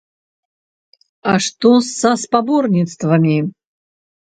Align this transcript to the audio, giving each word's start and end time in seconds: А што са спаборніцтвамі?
А 1.33 1.35
што 1.49 1.71
са 1.91 2.11
спаборніцтвамі? 2.23 3.39